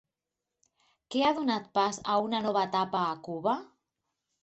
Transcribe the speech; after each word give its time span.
Què 1.17 1.21
ha 1.27 1.35
donat 1.41 1.69
pas 1.81 2.01
a 2.15 2.17
una 2.31 2.43
nova 2.49 2.67
etapa 2.73 3.07
a 3.07 3.15
Cuba? 3.31 3.59